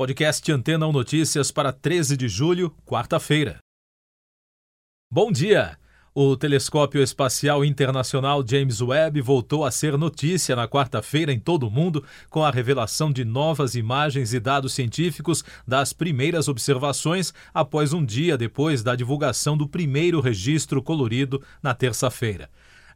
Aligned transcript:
Podcast 0.00 0.52
Antena 0.52 0.86
1 0.86 0.92
Notícias 0.92 1.50
para 1.50 1.72
13 1.72 2.16
de 2.16 2.28
julho, 2.28 2.72
quarta-feira. 2.86 3.58
Bom 5.10 5.32
dia! 5.32 5.76
O 6.14 6.36
Telescópio 6.36 7.02
Espacial 7.02 7.64
Internacional 7.64 8.44
James 8.48 8.80
Webb 8.80 9.20
voltou 9.20 9.64
a 9.64 9.72
ser 9.72 9.98
notícia 9.98 10.54
na 10.54 10.68
quarta-feira 10.68 11.32
em 11.32 11.40
todo 11.40 11.66
o 11.66 11.70
mundo 11.70 12.04
com 12.30 12.44
a 12.44 12.50
revelação 12.52 13.10
de 13.10 13.24
novas 13.24 13.74
imagens 13.74 14.32
e 14.32 14.38
dados 14.38 14.72
científicos 14.72 15.44
das 15.66 15.92
primeiras 15.92 16.46
observações 16.46 17.34
após 17.52 17.92
um 17.92 18.04
dia 18.04 18.38
depois 18.38 18.84
da 18.84 18.94
divulgação 18.94 19.56
do 19.56 19.68
primeiro 19.68 20.20
registro 20.20 20.80
colorido 20.80 21.42
na 21.60 21.74
terça-feira. 21.74 22.48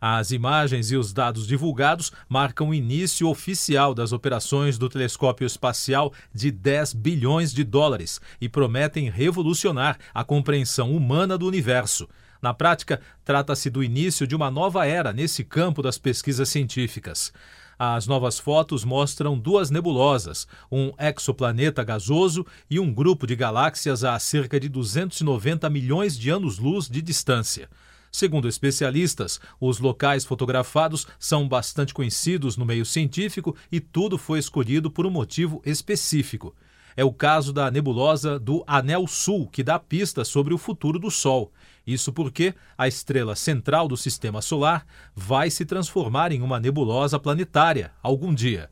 As 0.05 0.33
imagens 0.33 0.91
e 0.91 0.97
os 0.97 1.13
dados 1.13 1.47
divulgados 1.47 2.11
marcam 2.29 2.71
o 2.71 2.75
início 2.75 3.29
oficial 3.29 3.95
das 3.95 4.11
operações 4.11 4.77
do 4.77 4.89
telescópio 4.89 5.47
espacial 5.47 6.13
de 6.35 6.51
10 6.51 6.95
bilhões 6.95 7.55
de 7.55 7.63
dólares 7.63 8.21
e 8.41 8.49
prometem 8.49 9.09
revolucionar 9.09 9.97
a 10.13 10.25
compreensão 10.25 10.91
humana 10.91 11.39
do 11.39 11.47
universo. 11.47 12.09
Na 12.43 12.53
prática, 12.53 13.01
trata-se 13.25 13.71
do 13.71 13.81
início 13.81 14.27
de 14.27 14.35
uma 14.35 14.51
nova 14.51 14.85
era 14.85 15.13
nesse 15.13 15.45
campo 15.45 15.81
das 15.81 15.99
pesquisas 15.99 16.49
científicas. 16.49 17.33
As 17.79 18.05
novas 18.05 18.41
fotos 18.41 18.85
mostram 18.85 19.39
duas 19.39 19.71
nebulosas, 19.71 20.49
um 20.69 20.93
exoplaneta 20.99 21.85
gasoso 21.85 22.45
e 22.69 22.81
um 22.81 22.93
grupo 22.93 23.25
de 23.25 23.37
galáxias 23.37 24.03
a 24.03 24.19
cerca 24.19 24.59
de 24.59 24.69
290 24.69 25.71
milhões 25.71 26.19
de 26.19 26.29
anos-luz 26.29 26.89
de 26.89 27.01
distância. 27.01 27.69
Segundo 28.15 28.47
especialistas, 28.47 29.41
os 29.59 29.79
locais 29.79 30.23
fotografados 30.23 31.07
são 31.19 31.49
bastante 31.49 31.95
conhecidos 31.95 32.59
no 32.59 32.67
meio 32.67 32.85
científico 32.85 33.57
e 33.73 33.81
tudo 33.81 34.19
foi 34.19 34.39
escolhido 34.39 34.91
por 34.91 35.07
um 35.07 35.11
motivo 35.11 35.63
específico. 35.65 36.55
É 36.95 37.03
o 37.03 37.11
caso 37.11 37.55
da 37.55 37.71
nebulosa 37.71 38.39
do 38.39 38.63
Anel 38.67 39.07
Sul, 39.07 39.49
que 39.49 39.63
dá 39.63 39.79
pistas 39.79 40.29
sobre 40.29 40.53
o 40.53 40.59
futuro 40.59 40.99
do 40.99 41.11
Sol. 41.11 41.51
Isso 41.87 42.13
porque 42.13 42.55
a 42.77 42.87
estrela 42.87 43.35
central 43.35 43.89
do 43.89 43.97
sistema 43.97 44.43
solar 44.43 44.87
vai 45.17 45.49
se 45.49 45.65
transformar 45.65 46.33
em 46.33 46.43
uma 46.43 46.61
nebulosa 46.61 47.19
planetária 47.19 47.93
algum 48.03 48.35
dia. 48.35 48.69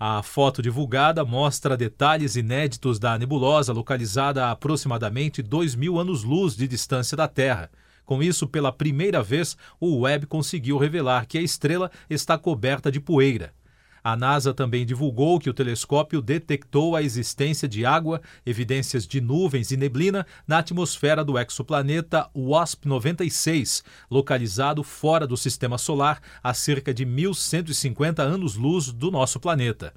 A 0.00 0.22
foto 0.22 0.62
divulgada 0.62 1.26
mostra 1.26 1.76
detalhes 1.76 2.36
inéditos 2.36 2.98
da 2.98 3.18
nebulosa 3.18 3.70
localizada 3.70 4.46
a 4.46 4.52
aproximadamente 4.52 5.42
2 5.42 5.74
mil 5.74 5.98
anos-luz 5.98 6.56
de 6.56 6.66
distância 6.66 7.14
da 7.14 7.28
Terra. 7.28 7.70
Com 8.08 8.22
isso, 8.22 8.48
pela 8.48 8.72
primeira 8.72 9.22
vez, 9.22 9.54
o 9.78 9.98
Webb 9.98 10.24
conseguiu 10.24 10.78
revelar 10.78 11.26
que 11.26 11.36
a 11.36 11.42
estrela 11.42 11.90
está 12.08 12.38
coberta 12.38 12.90
de 12.90 12.98
poeira. 12.98 13.52
A 14.02 14.16
NASA 14.16 14.54
também 14.54 14.86
divulgou 14.86 15.38
que 15.38 15.50
o 15.50 15.52
telescópio 15.52 16.22
detectou 16.22 16.96
a 16.96 17.02
existência 17.02 17.68
de 17.68 17.84
água, 17.84 18.22
evidências 18.46 19.06
de 19.06 19.20
nuvens 19.20 19.72
e 19.72 19.76
neblina 19.76 20.26
na 20.46 20.56
atmosfera 20.56 21.22
do 21.22 21.38
exoplaneta 21.38 22.30
WASP-96, 22.34 23.84
localizado 24.10 24.82
fora 24.82 25.26
do 25.26 25.36
sistema 25.36 25.76
solar 25.76 26.18
a 26.42 26.54
cerca 26.54 26.94
de 26.94 27.04
1.150 27.04 28.20
anos-luz 28.20 28.90
do 28.90 29.10
nosso 29.10 29.38
planeta. 29.38 29.92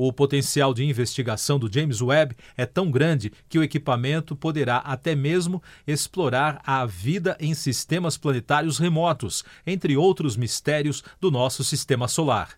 O 0.00 0.12
potencial 0.12 0.72
de 0.72 0.84
investigação 0.84 1.58
do 1.58 1.68
James 1.68 2.00
Webb 2.00 2.36
é 2.56 2.64
tão 2.64 2.88
grande 2.88 3.32
que 3.48 3.58
o 3.58 3.64
equipamento 3.64 4.36
poderá 4.36 4.76
até 4.76 5.12
mesmo 5.12 5.60
explorar 5.84 6.62
a 6.64 6.86
vida 6.86 7.36
em 7.40 7.52
sistemas 7.52 8.16
planetários 8.16 8.78
remotos, 8.78 9.42
entre 9.66 9.96
outros 9.96 10.36
mistérios 10.36 11.02
do 11.20 11.32
nosso 11.32 11.64
sistema 11.64 12.06
solar. 12.06 12.50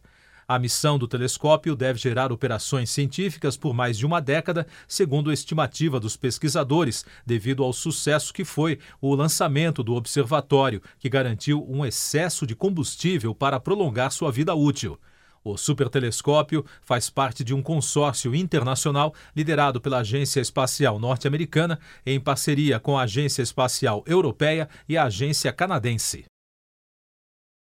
A 0.47 0.59
missão 0.59 0.99
do 0.99 1.09
telescópio 1.09 1.75
deve 1.75 1.99
gerar 1.99 2.31
operações 2.31 2.91
científicas 2.91 3.57
por 3.57 3.73
mais 3.73 3.97
de 3.97 4.05
uma 4.05 4.21
década, 4.21 4.67
segundo 4.87 5.31
a 5.31 5.33
estimativa 5.33 5.99
dos 5.99 6.19
pesquisadores, 6.19 7.07
devido 7.25 7.65
ao 7.65 7.73
sucesso 7.73 8.35
que 8.35 8.45
foi 8.45 8.79
o 9.01 9.15
lançamento 9.15 9.83
do 9.83 9.95
observatório, 9.95 10.83
que 10.99 11.09
garantiu 11.09 11.67
um 11.67 11.87
excesso 11.87 12.47
de 12.47 12.55
combustível 12.55 13.35
para 13.35 13.59
prolongar 13.59 14.13
sua 14.13 14.31
vida 14.31 14.55
útil. 14.55 14.99
O 15.43 15.57
supertelescópio 15.57 16.65
faz 16.83 17.09
parte 17.09 17.43
de 17.43 17.55
um 17.55 17.63
consórcio 17.63 18.35
internacional 18.35 19.15
liderado 19.35 19.81
pela 19.81 19.99
Agência 19.99 20.41
Espacial 20.41 20.99
Norte-Americana 20.99 21.81
em 22.05 22.21
parceria 22.21 22.79
com 22.79 22.99
a 22.99 23.03
Agência 23.03 23.43
Espacial 23.43 24.05
Europeia 24.07 24.69
e 24.89 24.99
a 24.99 25.05
Agência 25.05 25.51
Canadense. 25.53 26.27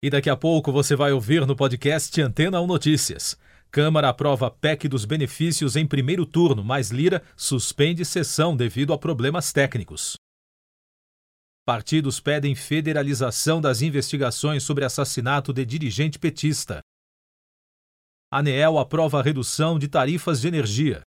E 0.02 0.10
daqui 0.10 0.28
a 0.28 0.36
pouco 0.36 0.70
você 0.70 0.94
vai 0.94 1.12
ouvir 1.12 1.47
no 1.47 1.56
podcast 1.56 2.20
Antena 2.20 2.60
1 2.60 2.66
Notícias. 2.66 3.38
Câmara 3.70 4.10
aprova 4.10 4.50
PEC 4.50 4.86
dos 4.86 5.06
benefícios 5.06 5.75
em 5.75 5.86
primeiro 5.86 6.26
turno, 6.26 6.62
mas 6.62 6.91
Lira 6.91 7.22
suspende 7.34 8.04
sessão 8.04 8.54
devido 8.54 8.92
a 8.92 8.98
problemas 8.98 9.52
técnicos. 9.52 10.16
Partidos 11.66 12.20
pedem 12.20 12.54
federalização 12.54 13.58
das 13.58 13.81
investigações 13.81 14.62
sobre 14.62 14.84
assassinato 14.84 15.50
de 15.50 15.64
dirigente 15.64 16.19
petista. 16.19 16.82
ANEEL 18.31 18.79
aprova 18.79 19.21
a 19.21 19.23
redução 19.23 19.79
de 19.79 19.89
tarifas 19.89 20.41
de 20.41 20.49
energia. 20.49 21.03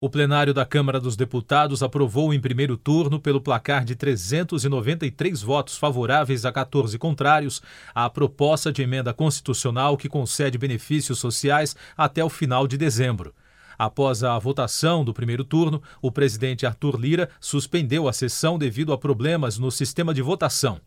O 0.00 0.10
plenário 0.10 0.52
da 0.52 0.66
Câmara 0.66 0.98
dos 0.98 1.14
Deputados 1.14 1.80
aprovou 1.80 2.34
em 2.34 2.40
primeiro 2.40 2.76
turno, 2.76 3.20
pelo 3.20 3.40
placar 3.40 3.84
de 3.84 3.94
393 3.94 5.42
votos 5.42 5.76
favoráveis 5.76 6.44
a 6.44 6.50
14 6.50 6.98
contrários, 6.98 7.62
a 7.94 8.10
proposta 8.10 8.72
de 8.72 8.82
emenda 8.82 9.14
constitucional 9.14 9.96
que 9.96 10.08
concede 10.08 10.58
benefícios 10.58 11.20
sociais 11.20 11.76
até 11.96 12.24
o 12.24 12.28
final 12.28 12.66
de 12.66 12.76
dezembro. 12.76 13.32
Após 13.78 14.24
a 14.24 14.36
votação 14.38 15.04
do 15.04 15.14
primeiro 15.14 15.44
turno, 15.44 15.80
o 16.00 16.10
presidente 16.10 16.66
Arthur 16.66 16.98
Lira 16.98 17.28
suspendeu 17.40 18.08
a 18.08 18.12
sessão 18.12 18.58
devido 18.58 18.92
a 18.92 18.98
problemas 18.98 19.56
no 19.56 19.70
sistema 19.70 20.12
de 20.12 20.20
votação. 20.20 20.80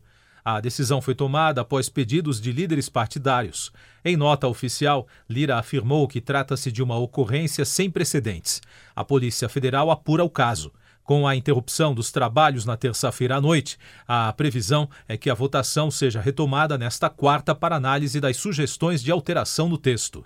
A 0.48 0.62
decisão 0.62 1.02
foi 1.02 1.16
tomada 1.16 1.62
após 1.62 1.90
pedidos 1.90 2.40
de 2.40 2.52
líderes 2.52 2.88
partidários. 2.88 3.72
Em 4.04 4.16
nota 4.16 4.48
oficial, 4.48 5.08
Lira 5.28 5.58
afirmou 5.58 6.08
que 6.08 6.22
trata-se 6.22 6.72
de 6.72 6.84
uma 6.84 6.96
ocorrência 7.00 7.66
sem 7.66 7.90
precedentes. 7.90 8.62
A 8.96 9.04
Polícia 9.04 9.50
Federal 9.50 9.90
apura 9.90 10.24
o 10.24 10.30
caso. 10.30 10.72
Com 11.04 11.28
a 11.28 11.36
interrupção 11.36 11.96
dos 11.96 12.12
trabalhos 12.12 12.64
na 12.64 12.78
terça-feira 12.78 13.38
à 13.38 13.42
noite, 13.42 13.80
a 14.08 14.32
previsão 14.34 14.88
é 15.08 15.18
que 15.18 15.32
a 15.32 15.34
votação 15.34 15.90
seja 15.90 16.22
retomada 16.22 16.78
nesta 16.78 17.10
quarta 17.10 17.56
para 17.56 17.76
análise 17.76 18.22
das 18.22 18.38
sugestões 18.38 19.02
de 19.02 19.10
alteração 19.12 19.68
no 19.68 19.80
texto. 19.80 20.24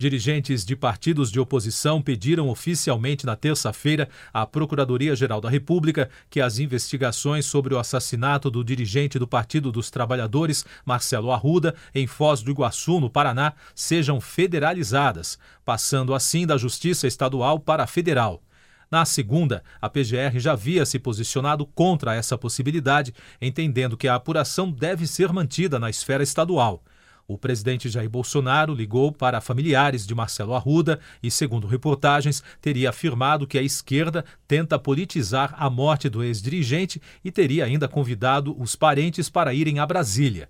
Dirigentes 0.00 0.64
de 0.64 0.76
partidos 0.76 1.28
de 1.28 1.40
oposição 1.40 2.00
pediram 2.00 2.48
oficialmente 2.48 3.26
na 3.26 3.34
terça-feira 3.34 4.08
à 4.32 4.46
Procuradoria-Geral 4.46 5.40
da 5.40 5.50
República 5.50 6.08
que 6.30 6.40
as 6.40 6.60
investigações 6.60 7.46
sobre 7.46 7.74
o 7.74 7.80
assassinato 7.80 8.48
do 8.48 8.62
dirigente 8.62 9.18
do 9.18 9.26
Partido 9.26 9.72
dos 9.72 9.90
Trabalhadores, 9.90 10.64
Marcelo 10.86 11.32
Arruda, 11.32 11.74
em 11.92 12.06
Foz 12.06 12.42
do 12.42 12.52
Iguaçu, 12.52 13.00
no 13.00 13.10
Paraná, 13.10 13.54
sejam 13.74 14.20
federalizadas, 14.20 15.36
passando 15.64 16.14
assim 16.14 16.46
da 16.46 16.56
Justiça 16.56 17.08
Estadual 17.08 17.58
para 17.58 17.82
a 17.82 17.86
Federal. 17.88 18.40
Na 18.88 19.04
segunda, 19.04 19.64
a 19.82 19.90
PGR 19.90 20.38
já 20.38 20.52
havia 20.52 20.86
se 20.86 21.00
posicionado 21.00 21.66
contra 21.66 22.14
essa 22.14 22.38
possibilidade, 22.38 23.12
entendendo 23.42 23.96
que 23.96 24.06
a 24.06 24.14
apuração 24.14 24.70
deve 24.70 25.08
ser 25.08 25.32
mantida 25.32 25.76
na 25.76 25.90
esfera 25.90 26.22
estadual. 26.22 26.84
O 27.30 27.36
presidente 27.36 27.90
Jair 27.90 28.08
Bolsonaro 28.08 28.72
ligou 28.72 29.12
para 29.12 29.38
familiares 29.38 30.06
de 30.06 30.14
Marcelo 30.14 30.54
Arruda 30.54 30.98
e, 31.22 31.30
segundo 31.30 31.66
reportagens, 31.66 32.42
teria 32.58 32.88
afirmado 32.88 33.46
que 33.46 33.58
a 33.58 33.62
esquerda 33.62 34.24
tenta 34.46 34.78
politizar 34.78 35.54
a 35.58 35.68
morte 35.68 36.08
do 36.08 36.24
ex-dirigente 36.24 37.02
e 37.22 37.30
teria 37.30 37.66
ainda 37.66 37.86
convidado 37.86 38.58
os 38.58 38.74
parentes 38.74 39.28
para 39.28 39.52
irem 39.52 39.78
a 39.78 39.84
Brasília. 39.84 40.48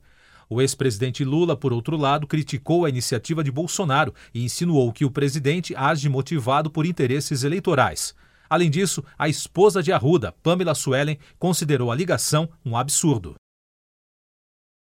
O 0.49 0.63
ex-presidente 0.63 1.25
Lula, 1.25 1.57
por 1.57 1.73
outro 1.73 1.97
lado, 1.97 2.29
criticou 2.29 2.85
a 2.85 2.89
iniciativa 2.89 3.43
de 3.43 3.51
Bolsonaro 3.51 4.15
e 4.33 4.45
insinuou 4.45 4.93
que 4.93 5.05
o 5.05 5.11
presidente 5.11 5.75
age 5.75 6.09
motivado 6.09 6.71
por 6.71 6.87
interesses 6.87 7.43
eleitorais. 7.43 8.15
Além 8.49 8.71
disso, 8.71 9.03
a 9.19 9.29
esposa 9.29 9.83
de 9.83 9.91
Arruda, 9.91 10.33
Pamela 10.45 10.77
Suelen, 10.77 11.19
considerou 11.41 11.91
a 11.91 11.97
ligação 11.97 12.49
um 12.65 12.77
absurdo. 12.77 13.35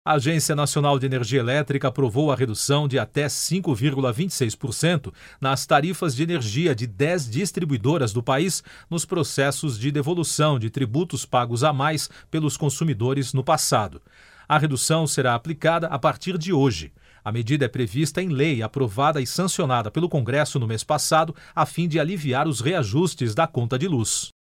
A 0.06 0.12
Agência 0.12 0.55
Nacional 0.55 1.00
de 1.00 1.06
Energia 1.06 1.41
Elétrica 1.41 1.88
aprovou 1.88 2.31
a 2.31 2.37
redução 2.37 2.87
de 2.87 2.97
até 2.97 3.26
5,26% 3.26 5.12
nas 5.41 5.67
tarifas 5.67 6.14
de 6.14 6.23
energia 6.23 6.76
de 6.76 6.87
10 6.87 7.29
distribuidoras 7.29 8.12
do 8.12 8.23
país 8.23 8.62
nos 8.88 9.05
processos 9.05 9.76
de 9.76 9.91
devolução 9.91 10.61
de 10.61 10.70
tributos 10.70 11.26
pagos 11.26 11.64
a 11.64 11.73
mais 11.73 12.08
pelos 12.31 12.56
consumidores 12.56 13.32
no 13.32 13.43
passado. 13.43 14.00
A 14.49 14.58
redução 14.58 15.08
será 15.08 15.35
aplicada 15.35 15.88
a 15.88 15.99
partir 15.99 16.38
de 16.38 16.53
hoje. 16.53 16.93
A 17.25 17.32
medida 17.32 17.64
é 17.64 17.69
prevista 17.69 18.23
em 18.23 18.29
lei 18.29 18.62
aprovada 18.62 19.20
e 19.20 19.26
sancionada 19.26 19.91
pelo 19.91 20.08
Congresso 20.08 20.61
no 20.61 20.69
mês 20.69 20.85
passado, 20.85 21.35
a 21.53 21.67
fim 21.67 21.88
de 21.88 21.99
aliviar 21.99 22.47
os 22.47 22.61
reajustes 22.61 23.35
da 23.35 23.49
conta 23.49 23.76
de 23.76 23.88
luz. 23.88 24.35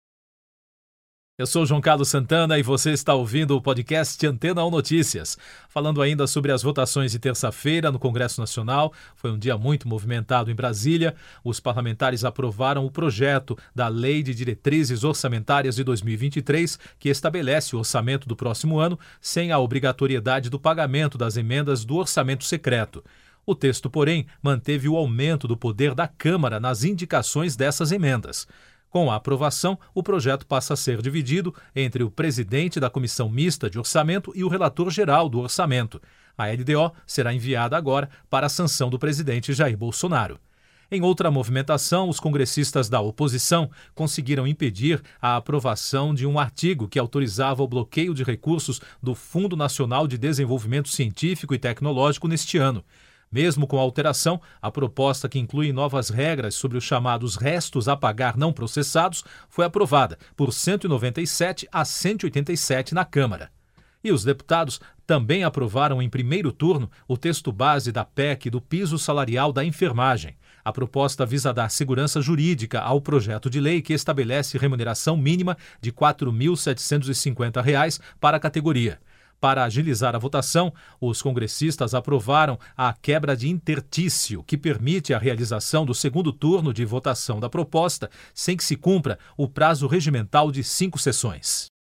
Eu 1.36 1.48
sou 1.48 1.66
João 1.66 1.80
Carlos 1.80 2.10
Santana 2.10 2.60
e 2.60 2.62
você 2.62 2.92
está 2.92 3.12
ouvindo 3.12 3.56
o 3.56 3.60
podcast 3.60 4.24
Antena 4.24 4.64
1 4.64 4.70
Notícias. 4.70 5.36
Falando 5.68 6.00
ainda 6.00 6.28
sobre 6.28 6.52
as 6.52 6.62
votações 6.62 7.10
de 7.10 7.18
terça-feira 7.18 7.90
no 7.90 7.98
Congresso 7.98 8.40
Nacional, 8.40 8.92
foi 9.16 9.32
um 9.32 9.38
dia 9.38 9.58
muito 9.58 9.88
movimentado 9.88 10.48
em 10.48 10.54
Brasília. 10.54 11.16
Os 11.42 11.58
parlamentares 11.58 12.24
aprovaram 12.24 12.86
o 12.86 12.90
projeto 12.90 13.58
da 13.74 13.88
Lei 13.88 14.22
de 14.22 14.32
Diretrizes 14.32 15.02
Orçamentárias 15.02 15.74
de 15.74 15.82
2023, 15.82 16.78
que 17.00 17.08
estabelece 17.08 17.74
o 17.74 17.80
orçamento 17.80 18.28
do 18.28 18.36
próximo 18.36 18.78
ano 18.78 18.96
sem 19.20 19.50
a 19.50 19.58
obrigatoriedade 19.58 20.48
do 20.48 20.60
pagamento 20.60 21.18
das 21.18 21.36
emendas 21.36 21.84
do 21.84 21.96
orçamento 21.96 22.44
secreto. 22.44 23.02
O 23.44 23.56
texto, 23.56 23.90
porém, 23.90 24.24
manteve 24.40 24.88
o 24.88 24.96
aumento 24.96 25.48
do 25.48 25.56
poder 25.56 25.96
da 25.96 26.06
Câmara 26.06 26.60
nas 26.60 26.84
indicações 26.84 27.56
dessas 27.56 27.90
emendas. 27.90 28.46
Com 28.94 29.10
a 29.10 29.16
aprovação, 29.16 29.76
o 29.92 30.04
projeto 30.04 30.46
passa 30.46 30.74
a 30.74 30.76
ser 30.76 31.02
dividido 31.02 31.52
entre 31.74 32.04
o 32.04 32.10
presidente 32.12 32.78
da 32.78 32.88
Comissão 32.88 33.28
Mista 33.28 33.68
de 33.68 33.76
Orçamento 33.76 34.30
e 34.36 34.44
o 34.44 34.48
relator 34.48 34.88
geral 34.88 35.28
do 35.28 35.40
orçamento. 35.40 36.00
A 36.38 36.46
LDO 36.46 36.92
será 37.04 37.34
enviada 37.34 37.76
agora 37.76 38.08
para 38.30 38.46
a 38.46 38.48
sanção 38.48 38.88
do 38.88 38.96
presidente 38.96 39.52
Jair 39.52 39.76
Bolsonaro. 39.76 40.38
Em 40.92 41.02
outra 41.02 41.28
movimentação, 41.28 42.08
os 42.08 42.20
congressistas 42.20 42.88
da 42.88 43.00
oposição 43.00 43.68
conseguiram 43.96 44.46
impedir 44.46 45.02
a 45.20 45.34
aprovação 45.34 46.14
de 46.14 46.24
um 46.24 46.38
artigo 46.38 46.86
que 46.86 47.00
autorizava 47.00 47.64
o 47.64 47.68
bloqueio 47.68 48.14
de 48.14 48.22
recursos 48.22 48.80
do 49.02 49.12
Fundo 49.12 49.56
Nacional 49.56 50.06
de 50.06 50.16
Desenvolvimento 50.16 50.88
Científico 50.88 51.52
e 51.52 51.58
Tecnológico 51.58 52.28
neste 52.28 52.58
ano. 52.58 52.84
Mesmo 53.34 53.66
com 53.66 53.78
a 53.80 53.82
alteração, 53.82 54.40
a 54.62 54.70
proposta 54.70 55.28
que 55.28 55.40
inclui 55.40 55.72
novas 55.72 56.08
regras 56.08 56.54
sobre 56.54 56.78
os 56.78 56.84
chamados 56.84 57.34
restos 57.34 57.88
a 57.88 57.96
pagar 57.96 58.36
não 58.36 58.52
processados 58.52 59.24
foi 59.48 59.64
aprovada 59.64 60.16
por 60.36 60.52
197 60.52 61.66
a 61.72 61.84
187 61.84 62.94
na 62.94 63.04
Câmara. 63.04 63.50
E 64.04 64.12
os 64.12 64.22
deputados 64.22 64.80
também 65.04 65.42
aprovaram 65.42 66.00
em 66.00 66.08
primeiro 66.08 66.52
turno 66.52 66.88
o 67.08 67.16
texto 67.16 67.50
base 67.50 67.90
da 67.90 68.04
PEC 68.04 68.50
do 68.50 68.60
piso 68.60 69.00
salarial 69.00 69.52
da 69.52 69.64
enfermagem. 69.64 70.36
A 70.64 70.72
proposta 70.72 71.26
visa 71.26 71.52
dar 71.52 71.72
segurança 71.72 72.22
jurídica 72.22 72.82
ao 72.82 73.00
projeto 73.00 73.50
de 73.50 73.58
lei 73.58 73.82
que 73.82 73.94
estabelece 73.94 74.58
remuneração 74.58 75.16
mínima 75.16 75.58
de 75.80 75.90
R$ 75.90 75.96
4.750 75.96 78.00
para 78.20 78.36
a 78.36 78.40
categoria. 78.40 79.00
Para 79.44 79.64
agilizar 79.64 80.16
a 80.16 80.18
votação, 80.18 80.72
os 80.98 81.20
congressistas 81.20 81.92
aprovaram 81.92 82.58
a 82.74 82.94
quebra 82.94 83.36
de 83.36 83.50
intertício, 83.50 84.42
que 84.42 84.56
permite 84.56 85.12
a 85.12 85.18
realização 85.18 85.84
do 85.84 85.94
segundo 85.94 86.32
turno 86.32 86.72
de 86.72 86.82
votação 86.82 87.38
da 87.38 87.50
proposta 87.50 88.08
sem 88.32 88.56
que 88.56 88.64
se 88.64 88.74
cumpra 88.74 89.18
o 89.36 89.46
prazo 89.46 89.86
regimental 89.86 90.50
de 90.50 90.64
cinco 90.64 90.98
sessões. 90.98 91.73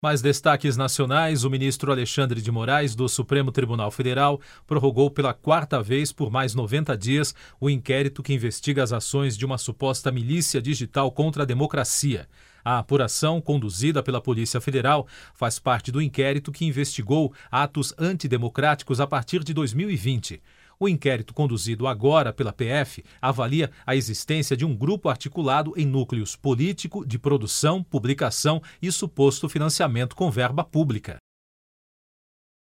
Mais 0.00 0.22
destaques 0.22 0.76
nacionais: 0.76 1.42
o 1.42 1.50
ministro 1.50 1.90
Alexandre 1.90 2.40
de 2.40 2.52
Moraes, 2.52 2.94
do 2.94 3.08
Supremo 3.08 3.50
Tribunal 3.50 3.90
Federal, 3.90 4.40
prorrogou 4.64 5.10
pela 5.10 5.34
quarta 5.34 5.82
vez 5.82 6.12
por 6.12 6.30
mais 6.30 6.54
90 6.54 6.96
dias 6.96 7.34
o 7.60 7.68
inquérito 7.68 8.22
que 8.22 8.32
investiga 8.32 8.80
as 8.80 8.92
ações 8.92 9.36
de 9.36 9.44
uma 9.44 9.58
suposta 9.58 10.12
milícia 10.12 10.62
digital 10.62 11.10
contra 11.10 11.42
a 11.42 11.46
democracia. 11.46 12.28
A 12.64 12.78
apuração, 12.78 13.40
conduzida 13.40 14.00
pela 14.00 14.20
Polícia 14.20 14.60
Federal, 14.60 15.04
faz 15.34 15.58
parte 15.58 15.90
do 15.90 16.00
inquérito 16.00 16.52
que 16.52 16.64
investigou 16.64 17.32
atos 17.50 17.92
antidemocráticos 17.98 19.00
a 19.00 19.06
partir 19.06 19.42
de 19.42 19.52
2020. 19.52 20.40
O 20.80 20.88
inquérito 20.88 21.34
conduzido 21.34 21.88
agora 21.88 22.32
pela 22.32 22.52
PF 22.52 23.04
avalia 23.20 23.70
a 23.84 23.96
existência 23.96 24.56
de 24.56 24.64
um 24.64 24.76
grupo 24.76 25.08
articulado 25.08 25.72
em 25.76 25.84
núcleos 25.84 26.36
político, 26.36 27.04
de 27.04 27.18
produção, 27.18 27.82
publicação 27.82 28.62
e 28.80 28.92
suposto 28.92 29.48
financiamento 29.48 30.14
com 30.14 30.30
verba 30.30 30.62
pública. 30.62 31.16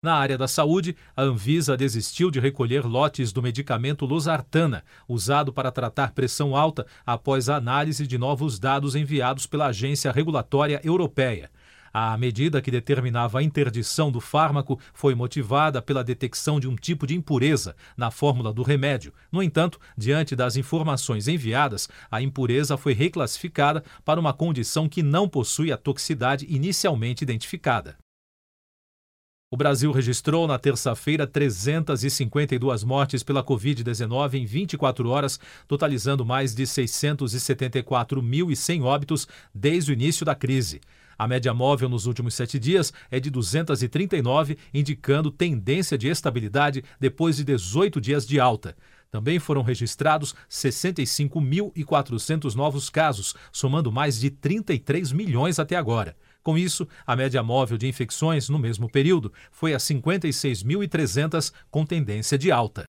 Na 0.04 0.16
área 0.16 0.36
da 0.36 0.48
saúde, 0.48 0.96
a 1.16 1.22
Anvisa 1.22 1.76
desistiu 1.76 2.28
de 2.28 2.40
recolher 2.40 2.84
lotes 2.84 3.32
do 3.32 3.40
medicamento 3.40 4.04
Losartana, 4.04 4.84
usado 5.08 5.52
para 5.52 5.70
tratar 5.70 6.10
pressão 6.10 6.56
alta, 6.56 6.84
após 7.06 7.48
a 7.48 7.54
análise 7.54 8.04
de 8.04 8.18
novos 8.18 8.58
dados 8.58 8.96
enviados 8.96 9.46
pela 9.46 9.66
Agência 9.66 10.10
Regulatória 10.10 10.80
Europeia. 10.82 11.50
A 11.92 12.16
medida 12.16 12.62
que 12.62 12.70
determinava 12.70 13.38
a 13.38 13.42
interdição 13.42 14.10
do 14.10 14.18
fármaco 14.18 14.80
foi 14.94 15.14
motivada 15.14 15.82
pela 15.82 16.02
detecção 16.02 16.58
de 16.58 16.66
um 16.66 16.74
tipo 16.74 17.06
de 17.06 17.14
impureza 17.14 17.76
na 17.96 18.10
fórmula 18.10 18.50
do 18.50 18.62
remédio. 18.62 19.12
No 19.30 19.42
entanto, 19.42 19.78
diante 19.96 20.34
das 20.34 20.56
informações 20.56 21.28
enviadas, 21.28 21.86
a 22.10 22.22
impureza 22.22 22.78
foi 22.78 22.94
reclassificada 22.94 23.84
para 24.04 24.18
uma 24.18 24.32
condição 24.32 24.88
que 24.88 25.02
não 25.02 25.28
possui 25.28 25.70
a 25.70 25.76
toxicidade 25.76 26.46
inicialmente 26.48 27.22
identificada. 27.22 27.98
O 29.50 29.56
Brasil 29.56 29.92
registrou 29.92 30.46
na 30.46 30.58
terça-feira 30.58 31.26
352 31.26 32.84
mortes 32.84 33.22
pela 33.22 33.44
Covid-19 33.44 34.32
em 34.32 34.46
24 34.46 35.10
horas, 35.10 35.38
totalizando 35.68 36.24
mais 36.24 36.54
de 36.54 36.62
674.100 36.62 38.82
óbitos 38.82 39.28
desde 39.54 39.90
o 39.90 39.92
início 39.92 40.24
da 40.24 40.34
crise. 40.34 40.80
A 41.18 41.28
média 41.28 41.54
móvel 41.54 41.88
nos 41.88 42.06
últimos 42.06 42.34
sete 42.34 42.58
dias 42.58 42.92
é 43.10 43.18
de 43.20 43.30
239, 43.30 44.58
indicando 44.72 45.30
tendência 45.30 45.96
de 45.96 46.08
estabilidade 46.08 46.82
depois 46.98 47.36
de 47.36 47.44
18 47.44 48.00
dias 48.00 48.26
de 48.26 48.40
alta. 48.40 48.76
Também 49.10 49.38
foram 49.38 49.62
registrados 49.62 50.34
65.400 50.50 52.54
novos 52.54 52.88
casos, 52.88 53.34
somando 53.52 53.92
mais 53.92 54.18
de 54.18 54.30
33 54.30 55.12
milhões 55.12 55.58
até 55.58 55.76
agora. 55.76 56.16
Com 56.42 56.56
isso, 56.56 56.88
a 57.06 57.14
média 57.14 57.42
móvel 57.42 57.76
de 57.76 57.86
infecções 57.86 58.48
no 58.48 58.58
mesmo 58.58 58.90
período 58.90 59.30
foi 59.50 59.74
a 59.74 59.78
56.300, 59.78 61.52
com 61.70 61.84
tendência 61.84 62.38
de 62.38 62.50
alta. 62.50 62.84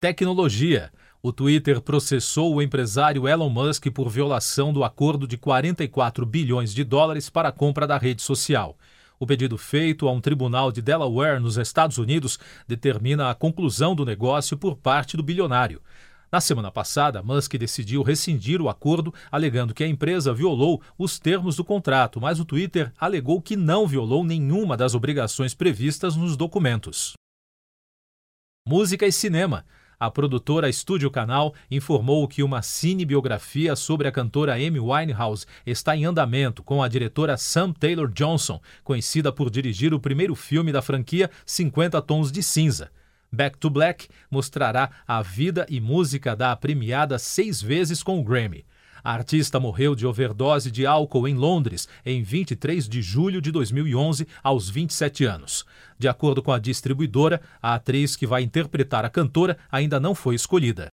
Tecnologia. 0.00 0.92
O 1.20 1.32
Twitter 1.32 1.80
processou 1.80 2.54
o 2.54 2.62
empresário 2.62 3.26
Elon 3.26 3.50
Musk 3.50 3.86
por 3.90 4.08
violação 4.08 4.72
do 4.72 4.84
acordo 4.84 5.26
de 5.26 5.36
44 5.36 6.24
bilhões 6.24 6.72
de 6.72 6.84
dólares 6.84 7.28
para 7.28 7.48
a 7.48 7.52
compra 7.52 7.88
da 7.88 7.98
rede 7.98 8.22
social. 8.22 8.78
O 9.18 9.26
pedido 9.26 9.58
feito 9.58 10.06
a 10.06 10.12
um 10.12 10.20
tribunal 10.20 10.70
de 10.70 10.80
Delaware, 10.80 11.40
nos 11.40 11.56
Estados 11.56 11.98
Unidos, 11.98 12.38
determina 12.68 13.30
a 13.30 13.34
conclusão 13.34 13.96
do 13.96 14.04
negócio 14.04 14.56
por 14.56 14.76
parte 14.76 15.16
do 15.16 15.22
bilionário. 15.24 15.82
Na 16.30 16.40
semana 16.40 16.70
passada, 16.70 17.20
Musk 17.20 17.54
decidiu 17.54 18.02
rescindir 18.04 18.62
o 18.62 18.68
acordo, 18.68 19.12
alegando 19.28 19.74
que 19.74 19.82
a 19.82 19.88
empresa 19.88 20.32
violou 20.32 20.80
os 20.96 21.18
termos 21.18 21.56
do 21.56 21.64
contrato, 21.64 22.20
mas 22.20 22.38
o 22.38 22.44
Twitter 22.44 22.92
alegou 22.96 23.42
que 23.42 23.56
não 23.56 23.88
violou 23.88 24.22
nenhuma 24.22 24.76
das 24.76 24.94
obrigações 24.94 25.52
previstas 25.52 26.14
nos 26.14 26.36
documentos. 26.36 27.14
Música 28.64 29.04
e 29.04 29.10
cinema. 29.10 29.64
A 30.00 30.12
produtora 30.12 30.68
Estúdio 30.68 31.10
Canal 31.10 31.52
informou 31.68 32.28
que 32.28 32.44
uma 32.44 32.62
cinebiografia 32.62 33.74
sobre 33.74 34.06
a 34.06 34.12
cantora 34.12 34.54
Amy 34.54 34.78
Winehouse 34.78 35.44
está 35.66 35.96
em 35.96 36.04
andamento 36.04 36.62
com 36.62 36.80
a 36.80 36.86
diretora 36.86 37.36
Sam 37.36 37.72
Taylor 37.72 38.08
Johnson, 38.08 38.60
conhecida 38.84 39.32
por 39.32 39.50
dirigir 39.50 39.92
o 39.92 39.98
primeiro 39.98 40.36
filme 40.36 40.70
da 40.70 40.80
franquia 40.80 41.28
50 41.44 42.00
Tons 42.02 42.30
de 42.30 42.44
Cinza. 42.44 42.92
Back 43.32 43.58
to 43.58 43.68
Black 43.68 44.06
mostrará 44.30 44.88
a 45.04 45.20
vida 45.20 45.66
e 45.68 45.80
música 45.80 46.36
da 46.36 46.54
premiada 46.54 47.18
seis 47.18 47.60
vezes 47.60 48.00
com 48.00 48.20
o 48.20 48.24
Grammy. 48.24 48.64
A 49.02 49.12
artista 49.12 49.60
morreu 49.60 49.94
de 49.94 50.06
overdose 50.06 50.70
de 50.70 50.86
álcool 50.86 51.28
em 51.28 51.34
Londres 51.34 51.88
em 52.04 52.22
23 52.22 52.88
de 52.88 53.02
julho 53.02 53.40
de 53.40 53.50
2011, 53.50 54.26
aos 54.42 54.68
27 54.68 55.24
anos. 55.24 55.64
De 55.98 56.08
acordo 56.08 56.42
com 56.42 56.52
a 56.52 56.58
distribuidora, 56.58 57.40
a 57.60 57.74
atriz 57.74 58.16
que 58.16 58.26
vai 58.26 58.42
interpretar 58.42 59.04
a 59.04 59.10
cantora 59.10 59.56
ainda 59.70 59.98
não 59.98 60.14
foi 60.14 60.34
escolhida. 60.34 60.88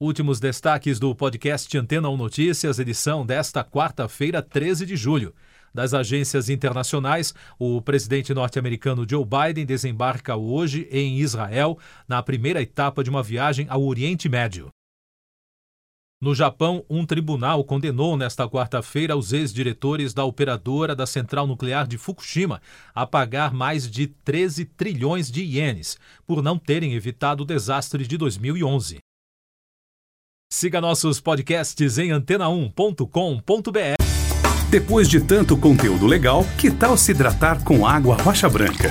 Últimos 0.00 0.38
destaques 0.38 1.00
do 1.00 1.12
podcast 1.12 1.76
Antena 1.76 2.08
1 2.08 2.16
Notícias, 2.16 2.78
edição 2.78 3.26
desta 3.26 3.64
quarta-feira, 3.64 4.40
13 4.40 4.86
de 4.86 4.94
julho. 4.94 5.34
Das 5.74 5.92
agências 5.92 6.48
internacionais, 6.48 7.34
o 7.58 7.82
presidente 7.82 8.32
norte-americano 8.32 9.04
Joe 9.08 9.24
Biden 9.24 9.66
desembarca 9.66 10.36
hoje 10.36 10.88
em 10.90 11.18
Israel, 11.18 11.78
na 12.06 12.22
primeira 12.22 12.62
etapa 12.62 13.02
de 13.02 13.10
uma 13.10 13.24
viagem 13.24 13.66
ao 13.68 13.82
Oriente 13.82 14.28
Médio. 14.28 14.68
No 16.20 16.34
Japão, 16.34 16.84
um 16.90 17.06
tribunal 17.06 17.62
condenou 17.62 18.16
nesta 18.16 18.48
quarta-feira 18.48 19.16
os 19.16 19.32
ex-diretores 19.32 20.12
da 20.12 20.24
operadora 20.24 20.96
da 20.96 21.06
central 21.06 21.46
nuclear 21.46 21.86
de 21.86 21.96
Fukushima 21.96 22.60
a 22.92 23.06
pagar 23.06 23.54
mais 23.54 23.88
de 23.88 24.08
13 24.08 24.64
trilhões 24.64 25.30
de 25.30 25.42
ienes 25.42 25.96
por 26.26 26.42
não 26.42 26.58
terem 26.58 26.94
evitado 26.94 27.44
o 27.44 27.46
desastre 27.46 28.04
de 28.04 28.16
2011. 28.16 28.98
Siga 30.52 30.80
nossos 30.80 31.20
podcasts 31.20 31.98
em 31.98 32.10
antena1.com.br. 32.10 33.98
Depois 34.70 35.08
de 35.08 35.20
tanto 35.20 35.56
conteúdo 35.56 36.04
legal, 36.04 36.44
que 36.58 36.68
tal 36.70 36.96
se 36.96 37.12
hidratar 37.12 37.62
com 37.62 37.86
água 37.86 38.16
rocha 38.16 38.48
branca? 38.48 38.90